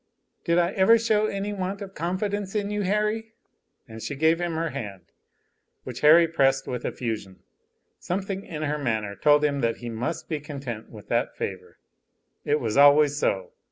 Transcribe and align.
"Did 0.45 0.57
I 0.57 0.71
ever 0.71 0.97
show 0.97 1.27
any 1.27 1.53
want 1.53 1.79
of 1.79 1.93
confidence 1.93 2.55
in 2.55 2.71
you, 2.71 2.81
Harry?" 2.81 3.33
And 3.87 4.01
she 4.01 4.15
gave 4.15 4.41
him 4.41 4.55
her 4.55 4.69
hand, 4.71 5.03
which 5.83 6.01
Harry 6.01 6.27
pressed 6.27 6.65
with 6.65 6.83
effusion 6.85 7.43
something 7.99 8.43
in 8.43 8.63
her 8.63 8.79
manner 8.79 9.15
told 9.15 9.43
him 9.45 9.59
that 9.61 9.77
he 9.77 9.89
must 9.89 10.27
be 10.27 10.39
content 10.39 10.89
with 10.89 11.07
that 11.09 11.37
favor. 11.37 11.77
It 12.43 12.59
was 12.59 12.77
always 12.77 13.15
so. 13.17 13.51